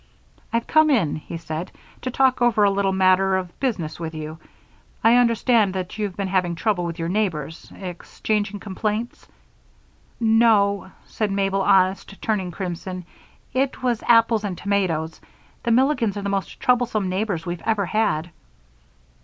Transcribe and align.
"I've 0.51 0.65
come 0.65 0.89
in," 0.89 1.17
he 1.17 1.37
said, 1.37 1.71
"to 2.01 2.09
talk 2.09 2.41
over 2.41 2.63
a 2.63 2.71
little 2.71 2.91
matter 2.91 3.35
of 3.37 3.59
business 3.59 3.99
with 3.99 4.15
you. 4.15 4.39
I 5.03 5.15
understand 5.17 5.75
that 5.75 5.99
you've 5.99 6.17
been 6.17 6.27
having 6.27 6.55
trouble 6.55 6.85
with 6.85 6.97
your 6.97 7.07
neighbors 7.07 7.71
exchanging 7.79 8.59
compliments" 8.59 9.27
"No," 10.43 10.89
said 11.05 11.29
honest 11.29 11.35
Mabel, 11.99 12.15
turning 12.19 12.49
crimson, 12.49 13.05
"it 13.53 13.83
was 13.83 14.01
apples 14.07 14.43
and 14.43 14.57
tomatoes. 14.57 15.21
The 15.61 15.69
Milligans 15.71 16.17
are 16.17 16.23
the 16.23 16.29
most 16.29 16.59
troublesome 16.59 17.07
neighbors 17.07 17.45
we've 17.45 17.61
ever 17.63 17.85
had." 17.85 18.31